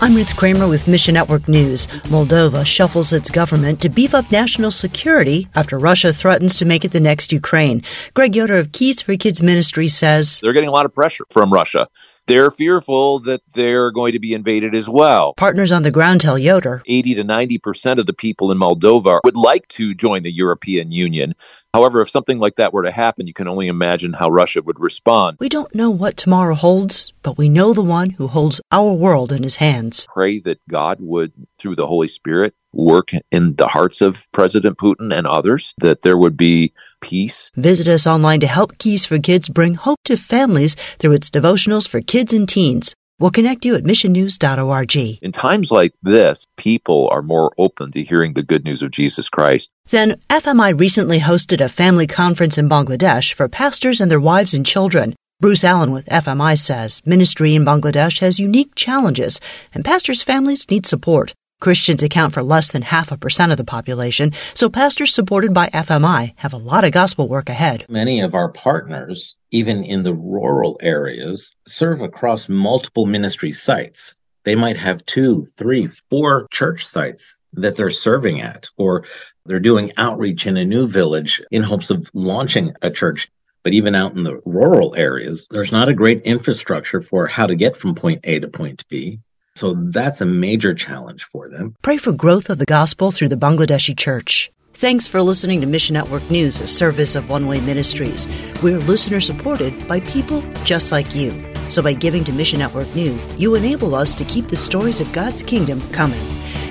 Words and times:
I'm 0.00 0.14
Ruth 0.14 0.36
Kramer 0.36 0.68
with 0.68 0.86
Mission 0.86 1.14
Network 1.14 1.48
News. 1.48 1.88
Moldova 2.06 2.64
shuffles 2.64 3.12
its 3.12 3.30
government 3.30 3.82
to 3.82 3.88
beef 3.88 4.14
up 4.14 4.30
national 4.30 4.70
security 4.70 5.48
after 5.56 5.76
Russia 5.76 6.12
threatens 6.12 6.56
to 6.58 6.64
make 6.64 6.84
it 6.84 6.92
the 6.92 7.00
next 7.00 7.32
Ukraine. 7.32 7.82
Greg 8.14 8.36
Yoder 8.36 8.58
of 8.58 8.70
Keys 8.70 9.02
for 9.02 9.16
Kids 9.16 9.42
Ministry 9.42 9.88
says 9.88 10.38
they're 10.40 10.52
getting 10.52 10.68
a 10.68 10.72
lot 10.72 10.86
of 10.86 10.92
pressure 10.92 11.24
from 11.30 11.52
Russia 11.52 11.88
they're 12.28 12.50
fearful 12.50 13.18
that 13.20 13.40
they're 13.54 13.90
going 13.90 14.12
to 14.12 14.18
be 14.20 14.34
invaded 14.34 14.74
as 14.74 14.88
well. 14.88 15.34
Partners 15.34 15.72
on 15.72 15.82
the 15.82 15.90
ground 15.90 16.20
tell 16.20 16.38
Yoder 16.38 16.82
80 16.86 17.16
to 17.16 17.24
90% 17.24 17.98
of 17.98 18.06
the 18.06 18.12
people 18.12 18.52
in 18.52 18.58
Moldova 18.58 19.20
would 19.24 19.36
like 19.36 19.66
to 19.68 19.94
join 19.94 20.22
the 20.22 20.30
European 20.30 20.92
Union. 20.92 21.34
However, 21.74 22.00
if 22.00 22.10
something 22.10 22.38
like 22.38 22.56
that 22.56 22.72
were 22.72 22.82
to 22.82 22.90
happen, 22.90 23.26
you 23.26 23.34
can 23.34 23.48
only 23.48 23.68
imagine 23.68 24.12
how 24.12 24.28
Russia 24.28 24.62
would 24.62 24.80
respond. 24.80 25.36
We 25.40 25.48
don't 25.48 25.74
know 25.74 25.90
what 25.90 26.16
tomorrow 26.16 26.54
holds, 26.54 27.12
but 27.22 27.38
we 27.38 27.48
know 27.48 27.72
the 27.72 27.82
one 27.82 28.10
who 28.10 28.28
holds 28.28 28.60
our 28.70 28.92
world 28.92 29.32
in 29.32 29.42
his 29.42 29.56
hands. 29.56 30.06
Pray 30.12 30.38
that 30.40 30.60
God 30.68 30.98
would, 31.00 31.32
through 31.58 31.76
the 31.76 31.86
Holy 31.86 32.08
Spirit, 32.08 32.54
work 32.78 33.10
in 33.30 33.56
the 33.56 33.68
hearts 33.68 34.00
of 34.00 34.30
President 34.32 34.78
Putin 34.78 35.14
and 35.14 35.26
others, 35.26 35.74
that 35.78 36.02
there 36.02 36.16
would 36.16 36.36
be 36.36 36.72
peace. 37.00 37.50
Visit 37.56 37.88
us 37.88 38.06
online 38.06 38.40
to 38.40 38.46
help 38.46 38.78
Keys 38.78 39.04
for 39.04 39.18
Kids 39.18 39.48
bring 39.48 39.74
hope 39.74 39.98
to 40.04 40.16
families 40.16 40.74
through 40.98 41.12
its 41.12 41.28
devotionals 41.28 41.88
for 41.88 42.00
kids 42.00 42.32
and 42.32 42.48
teens. 42.48 42.94
We'll 43.20 43.32
connect 43.32 43.64
you 43.64 43.74
at 43.74 43.82
missionnews.org. 43.82 44.96
In 44.96 45.32
times 45.32 45.72
like 45.72 45.92
this, 46.02 46.46
people 46.56 47.08
are 47.10 47.20
more 47.20 47.52
open 47.58 47.90
to 47.92 48.04
hearing 48.04 48.34
the 48.34 48.44
good 48.44 48.64
news 48.64 48.80
of 48.80 48.92
Jesus 48.92 49.28
Christ. 49.28 49.70
Then, 49.90 50.20
FMI 50.30 50.78
recently 50.78 51.18
hosted 51.18 51.60
a 51.60 51.68
family 51.68 52.06
conference 52.06 52.56
in 52.58 52.68
Bangladesh 52.68 53.32
for 53.32 53.48
pastors 53.48 54.00
and 54.00 54.08
their 54.08 54.20
wives 54.20 54.54
and 54.54 54.64
children. 54.64 55.16
Bruce 55.40 55.64
Allen 55.64 55.90
with 55.90 56.06
FMI 56.06 56.56
says 56.56 57.02
ministry 57.04 57.56
in 57.56 57.64
Bangladesh 57.64 58.20
has 58.20 58.38
unique 58.38 58.76
challenges, 58.76 59.40
and 59.74 59.84
pastors' 59.84 60.22
families 60.22 60.68
need 60.70 60.86
support. 60.86 61.34
Christians 61.60 62.04
account 62.04 62.34
for 62.34 62.42
less 62.42 62.70
than 62.70 62.82
half 62.82 63.10
a 63.10 63.18
percent 63.18 63.50
of 63.50 63.58
the 63.58 63.64
population, 63.64 64.32
so 64.54 64.68
pastors 64.68 65.12
supported 65.12 65.52
by 65.52 65.68
FMI 65.70 66.34
have 66.36 66.52
a 66.52 66.58
lot 66.58 66.84
of 66.84 66.92
gospel 66.92 67.28
work 67.28 67.48
ahead. 67.48 67.84
Many 67.88 68.20
of 68.20 68.34
our 68.34 68.52
partners, 68.52 69.34
even 69.50 69.82
in 69.82 70.04
the 70.04 70.14
rural 70.14 70.78
areas, 70.80 71.52
serve 71.66 72.00
across 72.00 72.48
multiple 72.48 73.06
ministry 73.06 73.50
sites. 73.50 74.14
They 74.44 74.54
might 74.54 74.76
have 74.76 75.04
two, 75.04 75.48
three, 75.56 75.88
four 76.10 76.46
church 76.52 76.86
sites 76.86 77.40
that 77.54 77.74
they're 77.74 77.90
serving 77.90 78.40
at, 78.40 78.68
or 78.76 79.04
they're 79.44 79.58
doing 79.58 79.92
outreach 79.96 80.46
in 80.46 80.56
a 80.56 80.64
new 80.64 80.86
village 80.86 81.42
in 81.50 81.64
hopes 81.64 81.90
of 81.90 82.08
launching 82.14 82.72
a 82.82 82.90
church. 82.90 83.28
But 83.64 83.74
even 83.74 83.96
out 83.96 84.14
in 84.14 84.22
the 84.22 84.40
rural 84.44 84.94
areas, 84.94 85.48
there's 85.50 85.72
not 85.72 85.88
a 85.88 85.94
great 85.94 86.20
infrastructure 86.20 87.02
for 87.02 87.26
how 87.26 87.46
to 87.46 87.56
get 87.56 87.76
from 87.76 87.96
point 87.96 88.20
A 88.24 88.38
to 88.38 88.48
point 88.48 88.84
B. 88.88 89.18
So 89.58 89.74
that's 89.76 90.20
a 90.20 90.26
major 90.26 90.72
challenge 90.72 91.24
for 91.24 91.48
them. 91.48 91.74
Pray 91.82 91.96
for 91.96 92.12
growth 92.12 92.48
of 92.48 92.58
the 92.58 92.64
gospel 92.64 93.10
through 93.10 93.28
the 93.28 93.36
Bangladeshi 93.36 93.98
church. 93.98 94.52
Thanks 94.74 95.08
for 95.08 95.20
listening 95.20 95.60
to 95.60 95.66
Mission 95.66 95.94
Network 95.94 96.30
News, 96.30 96.60
a 96.60 96.66
service 96.68 97.16
of 97.16 97.28
One 97.28 97.48
Way 97.48 97.58
Ministries. 97.60 98.28
We're 98.62 98.78
listener 98.78 99.20
supported 99.20 99.88
by 99.88 99.98
people 99.98 100.42
just 100.62 100.92
like 100.92 101.12
you. 101.16 101.36
So 101.70 101.82
by 101.82 101.94
giving 101.94 102.22
to 102.24 102.32
Mission 102.32 102.60
Network 102.60 102.94
News, 102.94 103.26
you 103.36 103.56
enable 103.56 103.96
us 103.96 104.14
to 104.14 104.24
keep 104.24 104.46
the 104.46 104.56
stories 104.56 105.00
of 105.00 105.12
God's 105.12 105.42
kingdom 105.42 105.80
coming. 105.90 106.24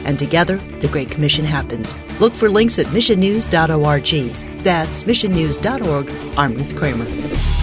And 0.06 0.18
together, 0.18 0.56
the 0.56 0.88
Great 0.88 1.12
Commission 1.12 1.44
happens. 1.44 1.94
Look 2.22 2.32
for 2.32 2.50
links 2.50 2.80
at 2.80 2.86
missionnews.org. 2.86 4.64
That's 4.64 5.04
missionnews.org. 5.04 6.38
I'm 6.38 6.54
Ruth 6.54 6.78
Kramer. 6.78 7.57